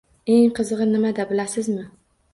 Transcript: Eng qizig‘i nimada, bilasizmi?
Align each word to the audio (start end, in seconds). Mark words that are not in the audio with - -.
Eng 0.35 0.47
qizig‘i 0.59 0.87
nimada, 0.93 1.27
bilasizmi? 1.33 1.85